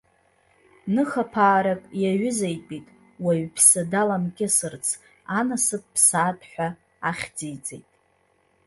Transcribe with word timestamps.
Ныхаԥаарак 0.93 1.81
иаҩызаитәит, 2.01 2.87
уаҩԥсы 3.23 3.81
даламкьысырц, 3.91 4.85
анасыԥ-ԥсаатә 5.37 6.45
ҳәа 6.51 6.67
ахьӡиҵеит. 7.09 7.87